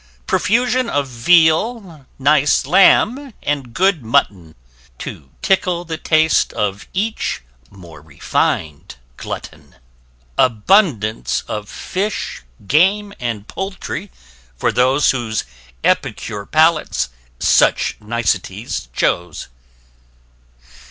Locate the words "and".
3.43-3.71, 13.19-13.47